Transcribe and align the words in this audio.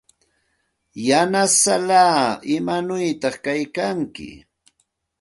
Yanasallaa, 1.07 2.23
¿imanawta 2.55 3.29
kaykanki? 3.43 4.29